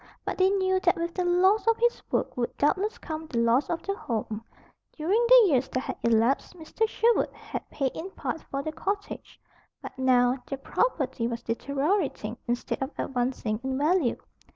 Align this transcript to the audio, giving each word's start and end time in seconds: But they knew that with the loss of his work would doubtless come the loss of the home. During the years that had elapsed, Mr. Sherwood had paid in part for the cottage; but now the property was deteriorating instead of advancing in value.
But 0.25 0.39
they 0.39 0.49
knew 0.49 0.79
that 0.79 0.95
with 0.95 1.13
the 1.13 1.23
loss 1.23 1.67
of 1.67 1.77
his 1.77 2.01
work 2.11 2.35
would 2.35 2.57
doubtless 2.57 2.97
come 2.97 3.27
the 3.27 3.37
loss 3.37 3.69
of 3.69 3.83
the 3.83 3.93
home. 3.95 4.43
During 4.97 5.23
the 5.29 5.47
years 5.49 5.69
that 5.69 5.79
had 5.81 5.97
elapsed, 6.01 6.55
Mr. 6.57 6.87
Sherwood 6.87 7.31
had 7.33 7.69
paid 7.69 7.91
in 7.93 8.09
part 8.09 8.41
for 8.49 8.63
the 8.63 8.71
cottage; 8.71 9.39
but 9.79 9.95
now 9.99 10.41
the 10.47 10.57
property 10.57 11.27
was 11.27 11.43
deteriorating 11.43 12.35
instead 12.47 12.81
of 12.81 12.89
advancing 12.97 13.59
in 13.63 13.77
value. 13.77 14.17